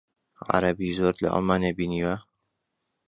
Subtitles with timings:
[0.51, 2.15] عەرەبی زۆرت لە ئەڵمانیا بینیوە؟